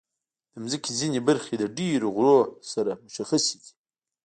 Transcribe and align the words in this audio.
د 0.53 0.53
مځکې 0.63 0.91
ځینې 0.99 1.19
برخې 1.27 1.55
د 1.57 1.63
ډېرو 1.77 2.07
غرونو 2.15 2.51
سره 2.71 2.91
مشخصې 3.05 3.55
دي. 3.61 3.71